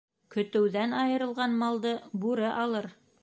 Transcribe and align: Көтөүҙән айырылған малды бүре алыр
Көтөүҙән 0.35 0.95
айырылған 1.01 1.53
малды 1.63 1.93
бүре 2.25 2.51
алыр 2.65 2.89